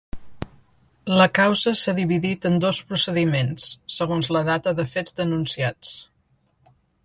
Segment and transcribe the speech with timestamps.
[1.21, 3.69] La causa s’ha dividit en dos procediments,
[3.99, 5.97] segons la data de fets denunciats.